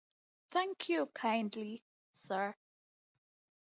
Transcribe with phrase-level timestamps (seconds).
[0.47, 2.55] Thank you kindly, sir.